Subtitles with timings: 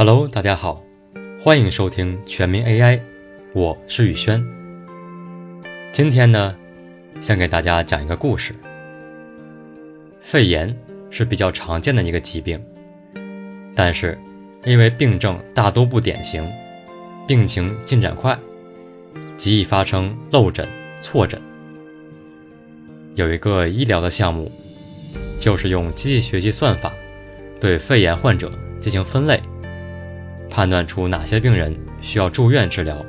[0.00, 0.80] Hello，大家好，
[1.40, 3.00] 欢迎收听全民 AI，
[3.52, 4.40] 我是宇轩。
[5.90, 6.54] 今天呢，
[7.20, 8.54] 先给大家讲一个故事。
[10.20, 10.72] 肺炎
[11.10, 12.64] 是比较常见的一个疾病，
[13.74, 14.16] 但是
[14.64, 16.48] 因为病症大多不典型，
[17.26, 18.38] 病情进展快，
[19.36, 20.68] 极易发生漏诊、
[21.02, 21.42] 错诊。
[23.16, 24.48] 有一个医疗的项目，
[25.40, 26.94] 就是用机器学习算法
[27.60, 29.42] 对肺炎患者进行分类。
[30.58, 31.72] 判断出哪些病人
[32.02, 33.06] 需要住院治疗，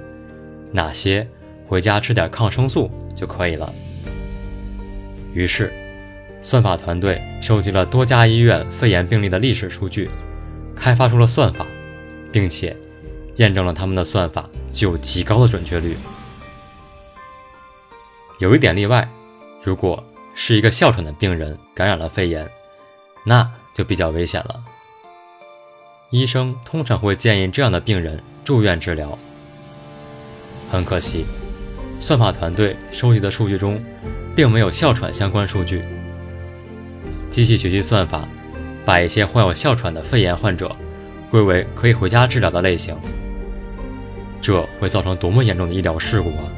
[0.71, 1.27] 哪些
[1.67, 3.73] 回家吃点抗生素就可以了。
[5.33, 5.73] 于是，
[6.43, 10.11] 算法团队收集了多家医院肺炎病例的历史数据，
[10.75, 11.65] 开发出了算法，
[12.31, 12.77] 并且
[13.37, 15.97] 验证了他们的算法具有极高的准确率。
[18.37, 19.09] 有一点例外，
[19.63, 20.03] 如果
[20.35, 22.47] 是一个哮喘的病人感染了肺炎，
[23.25, 24.63] 那就比较危险了。
[26.11, 29.17] 医生通常会建议这样的病人住院治疗。
[30.71, 31.23] 很可惜，
[31.99, 33.79] 算法团队收集的数据中，
[34.35, 35.83] 并没有哮喘相关数据。
[37.29, 38.27] 机器学习算法
[38.83, 40.75] 把一些患有哮喘的肺炎患者
[41.29, 42.97] 归为可以回家治疗的类型，
[44.41, 46.49] 这会造成多么严重的医疗事故啊！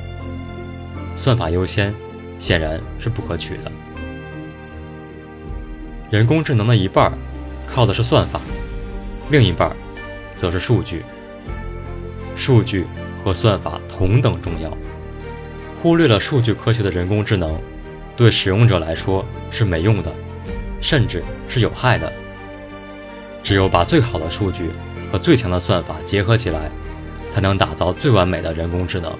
[1.17, 1.93] 算法优先
[2.39, 3.71] 显然是不可取的。
[6.09, 7.11] 人工智能的一半
[7.67, 8.39] 靠的是算法。
[9.31, 9.73] 另一半，
[10.35, 11.03] 则是数据。
[12.35, 12.85] 数据
[13.23, 14.77] 和算法同等重要。
[15.77, 17.57] 忽略了数据科学的人工智能，
[18.17, 20.13] 对使用者来说是没用的，
[20.81, 22.11] 甚至是有害的。
[23.41, 24.69] 只有把最好的数据
[25.11, 26.69] 和最强的算法结合起来，
[27.31, 29.17] 才能打造最完美的人工智能。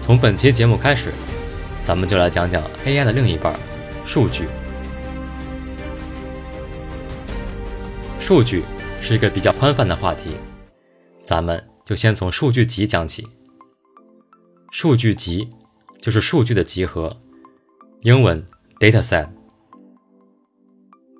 [0.00, 1.12] 从本期节目开始，
[1.82, 3.58] 咱们就来讲讲 AI 的另一半——
[4.06, 4.46] 数据。
[8.26, 8.64] 数据
[9.02, 10.30] 是一个比较宽泛的话题，
[11.22, 13.28] 咱们就先从数据集讲起。
[14.70, 15.46] 数据集
[16.00, 17.14] 就是数据的集合，
[18.00, 18.42] 英文
[18.80, 19.28] dataset。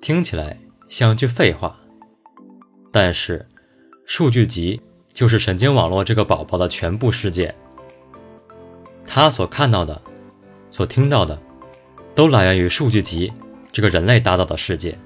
[0.01, 0.57] 听起来
[0.89, 1.79] 像句废话，
[2.91, 3.47] 但是
[4.07, 4.81] 数据集
[5.13, 7.53] 就是神经网络这个宝宝的全部世界。
[9.05, 10.01] 它所看到的、
[10.71, 11.39] 所听到的，
[12.15, 13.31] 都来源于数据集
[13.71, 14.97] 这个人类打造的世界。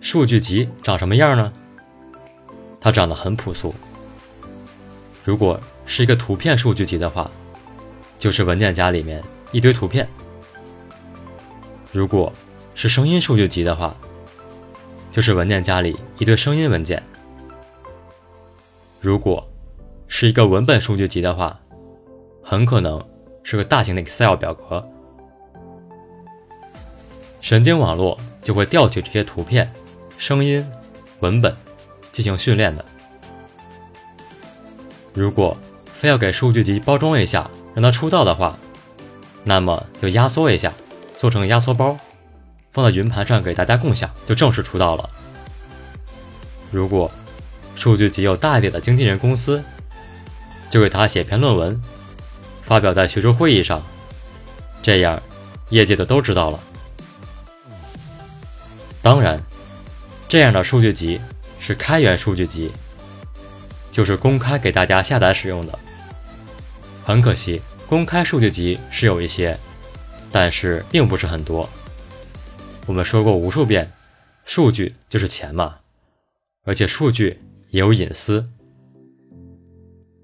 [0.00, 1.52] 数据集长什么样呢？
[2.80, 3.74] 它长得很朴素。
[5.24, 7.30] 如果是一个图片数据集的话，
[8.18, 9.22] 就是文件夹里面
[9.52, 10.06] 一堆图片；
[11.92, 12.32] 如果
[12.74, 13.94] 是声音数据集的话，
[15.12, 16.98] 就是文件夹里一堆声音文件；
[19.00, 19.46] 如果
[20.08, 21.60] 是一个文本数据集的话，
[22.42, 23.06] 很可能
[23.42, 24.88] 是个大型的 Excel 表格。
[27.42, 29.70] 神经网络就会调取这些图片。
[30.20, 30.70] 声音、
[31.20, 31.56] 文本
[32.12, 32.84] 进行训练的。
[35.14, 38.54] 如果非要给数据集包装一下，让它出道的话，
[39.44, 40.74] 那么就压缩一下，
[41.16, 41.96] 做成压缩包，
[42.70, 45.08] 放在云盘上给大家共享，就正式出道了。
[46.70, 47.10] 如果
[47.74, 49.64] 数据集有大一点的经纪人公司，
[50.68, 51.80] 就给他写篇论文，
[52.62, 53.82] 发表在学术会议上，
[54.82, 55.18] 这样
[55.70, 56.60] 业界的都知道了。
[59.00, 59.42] 当然。
[60.30, 61.20] 这样的数据集
[61.58, 62.70] 是开源数据集，
[63.90, 65.76] 就是公开给大家下载使用的。
[67.04, 69.58] 很可惜，公开数据集是有一些，
[70.30, 71.68] 但是并不是很多。
[72.86, 73.90] 我们说过无数遍，
[74.44, 75.78] 数据就是钱嘛，
[76.62, 77.40] 而且数据
[77.70, 78.48] 也有隐私。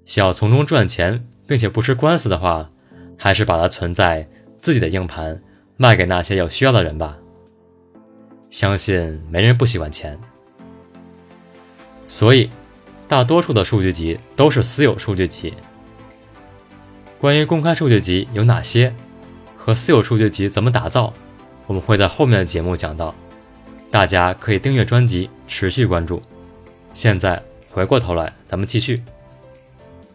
[0.05, 2.71] 想要从中赚钱，并且不吃官司的话，
[3.19, 4.28] 还是把它存在
[4.61, 5.43] 自己的硬盘，
[5.77, 7.19] 卖给那些有需要的人吧。
[8.56, 10.19] 相信没人不喜欢钱，
[12.09, 12.49] 所以
[13.06, 15.53] 大多数的数据集都是私有数据集。
[17.21, 18.95] 关于公开数据集有哪些，
[19.59, 21.12] 和私有数据集怎么打造，
[21.66, 23.15] 我们会在后面的节目讲到，
[23.91, 26.22] 大家可以订阅专辑，持续关注。
[26.95, 29.03] 现在回过头来，咱们继续。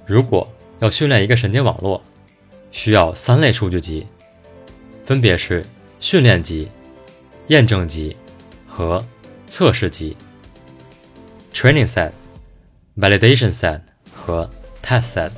[0.07, 2.01] 如果要训练一个神经网络，
[2.71, 4.07] 需要三类数据集，
[5.05, 5.63] 分别是
[5.99, 6.71] 训练集、
[7.45, 8.17] 验证集。
[8.73, 9.03] 和
[9.47, 10.15] 测试集
[11.53, 12.11] （training set）、
[12.97, 13.81] validation set
[14.15, 14.49] 和
[14.81, 15.29] test set，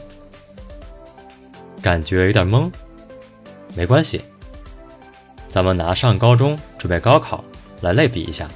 [1.81, 2.71] 感觉有点懵，
[3.73, 4.21] 没关系，
[5.49, 7.43] 咱们拿上高中准备高考
[7.81, 8.47] 来类比一下。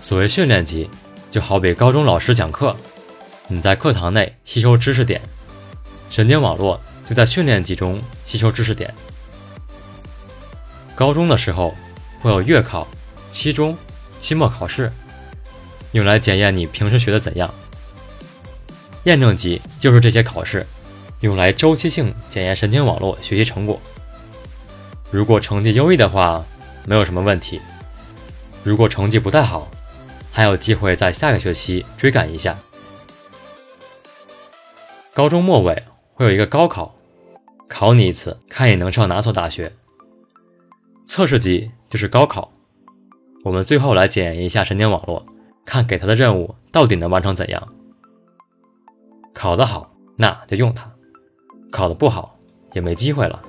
[0.00, 0.88] 所谓训练集，
[1.30, 2.74] 就好比高中老师讲课，
[3.48, 5.20] 你在课堂内吸收知识点，
[6.08, 8.92] 神经网络就在训练集中吸收知识点。
[10.94, 11.76] 高中的时候。
[12.20, 12.86] 会有月考、
[13.30, 13.76] 期中、
[14.18, 14.92] 期末考试，
[15.92, 17.52] 用来检验你平时学的怎样。
[19.04, 20.66] 验证级就是这些考试，
[21.20, 23.80] 用来周期性检验神经网络学习成果。
[25.10, 26.44] 如果成绩优异的话，
[26.84, 27.58] 没有什么问题；
[28.62, 29.68] 如果成绩不太好，
[30.30, 32.58] 还有机会在下个学期追赶一下。
[35.14, 35.84] 高中末尾
[36.14, 36.94] 会有一个高考，
[37.68, 39.72] 考你一次，看你能上哪所大学。
[41.08, 42.52] 测试机就是高考，
[43.42, 45.24] 我们最后来检验一下神经网络，
[45.64, 47.66] 看给他的任务到底能完成怎样。
[49.32, 50.84] 考得好，那就用它；
[51.72, 52.38] 考得不好，
[52.74, 53.42] 也没机会了。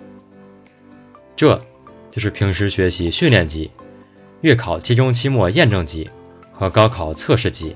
[1.35, 1.59] 这
[2.09, 3.69] 就是平时学习训练机、
[4.39, 6.09] 月考期中、期末验证机
[6.53, 7.75] 和高考测试机。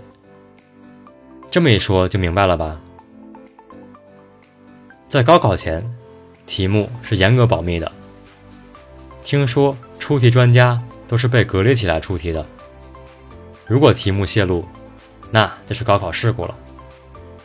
[1.51, 2.79] 这么一说就明白了吧？
[5.09, 5.83] 在高考前，
[6.45, 7.91] 题目是严格保密的。
[9.23, 12.45] 听说出题专家都是被隔离起来出题的。
[13.65, 14.65] 如果题目泄露，
[15.31, 16.55] 那就是高考事故了，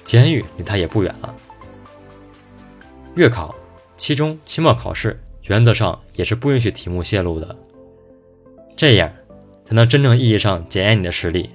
[0.04, 1.34] 监狱离他也不远了。
[3.14, 3.54] 月考、
[3.96, 7.56] 期中、期末考试原则上也是不允许题目泄露的，
[8.76, 9.10] 这样
[9.64, 11.50] 才能真正意义上检验你的实力。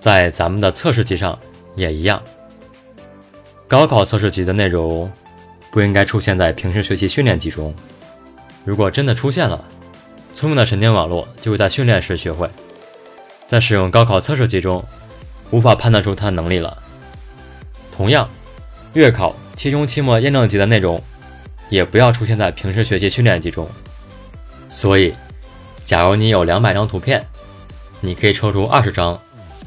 [0.00, 1.38] 在咱们的测试题上
[1.74, 2.22] 也一样，
[3.66, 5.10] 高考测试题的内容。
[5.70, 7.74] 不应该出现在平时学习训练集中。
[8.64, 9.64] 如果真的出现了，
[10.34, 12.48] 聪明的神经网络就会在训练时学会，
[13.46, 14.84] 在使用高考测试集中，
[15.50, 16.76] 无法判断出它的能力了。
[17.90, 18.28] 同样，
[18.92, 21.02] 月考、期中、期末验证集的内容，
[21.68, 23.68] 也不要出现在平时学习训练集中。
[24.68, 25.12] 所以，
[25.84, 27.26] 假如你有两百张图片，
[28.00, 29.20] 你可以抽出二十张，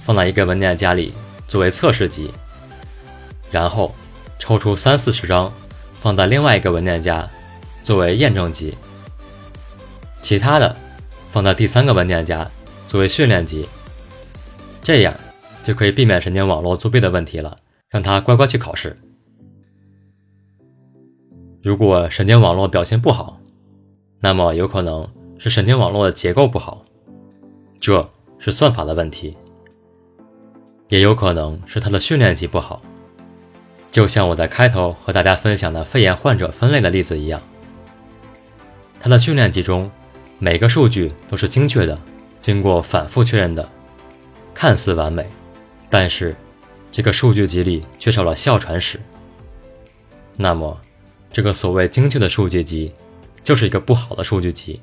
[0.05, 1.13] 放在一个文件夹里
[1.47, 2.31] 作为测试集，
[3.51, 3.93] 然后
[4.39, 5.51] 抽出三四十张。
[6.01, 7.29] 放在另外一个文件夹，
[7.83, 8.73] 作为验证集；
[10.19, 10.75] 其他的
[11.29, 12.49] 放在第三个文件夹，
[12.87, 13.69] 作为训练集。
[14.81, 15.15] 这样
[15.63, 17.55] 就可以避免神经网络作弊的问题了，
[17.87, 18.97] 让他乖乖去考试。
[21.61, 23.39] 如果神经网络表现不好，
[24.19, 25.07] 那么有可能
[25.37, 26.81] 是神经网络的结构不好，
[27.79, 28.09] 这
[28.39, 29.37] 是算法的问题；
[30.89, 32.81] 也有可能是它的训练集不好。
[33.91, 37.41] 就像我在开头和大家分享的肺炎患者分类的例子一样，
[39.01, 39.91] 它的训练集中
[40.39, 41.97] 每个数据都是精确的，
[42.39, 43.69] 经过反复确认的，
[44.53, 45.29] 看似完美，
[45.89, 46.33] 但是
[46.89, 48.97] 这个数据集里缺少了哮喘史。
[50.37, 50.79] 那么，
[51.33, 52.93] 这个所谓精确的数据集
[53.43, 54.81] 就是一个不好的数据集。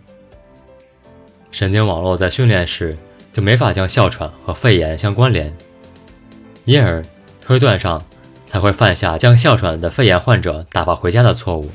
[1.51, 2.95] 神经网络在训练时
[3.33, 5.57] 就没法将哮喘和肺炎相关联，
[6.67, 7.03] 因而
[7.41, 8.05] 推断上。
[8.49, 11.71] 才会犯下将哮喘的肺炎患者打发回家的错误。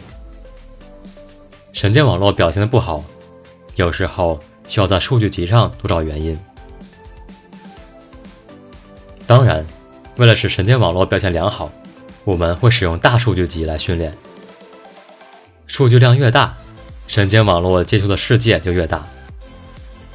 [1.72, 3.04] 神经网络表现的不好，
[3.76, 6.38] 有时候需要在数据集上多找原因。
[9.28, 9.66] 当然，
[10.18, 11.72] 为了使神经网络表现良好，
[12.26, 14.12] 我们会使用大数据集来训练。
[15.68, 16.56] 数据量越大，
[17.08, 19.08] 神经网络接触的世界就越大。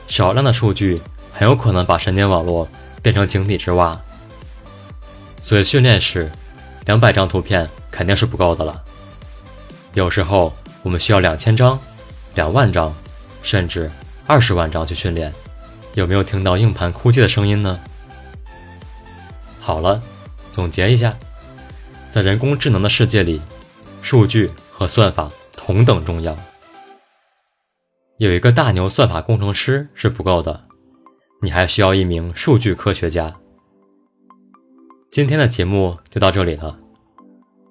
[0.08, 1.00] 少量的数据
[1.32, 2.68] 很有可能把神经网络
[3.00, 4.00] 变成井底之蛙。
[5.40, 6.28] 所以训练时。
[6.88, 8.82] 两百张图片肯定是不够的了，
[9.92, 11.78] 有时候我们需要两千张、
[12.34, 12.94] 两万张，
[13.42, 13.90] 甚至
[14.26, 15.30] 二十万张去训练。
[15.92, 17.78] 有没有听到硬盘哭泣的声音呢？
[19.60, 20.00] 好了，
[20.50, 21.14] 总结一下，
[22.10, 23.38] 在人工智能的世界里，
[24.00, 26.34] 数据和算法同等重要。
[28.16, 30.64] 有一个大牛算法工程师是不够的，
[31.42, 33.34] 你还需要一名数据科学家。
[35.10, 36.78] 今天的节目就到这里了。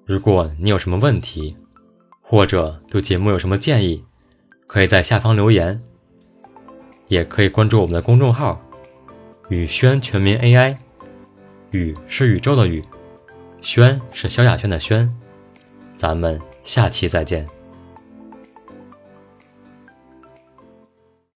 [0.08, 1.54] 如果你有什么问题，
[2.22, 4.06] 或者对节目有什么建议，
[4.66, 5.82] 可以在下方留言。
[7.08, 8.58] 也可以关注我们的公众号
[9.50, 10.78] “宇轩全民 AI”，
[11.72, 12.82] 宇是宇宙的宇，
[13.60, 15.14] 轩是萧亚轩的轩。
[15.94, 17.46] 咱们下期再见。